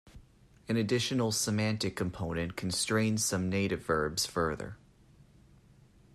[0.67, 4.75] An additional semantic component constrains some native verbs further.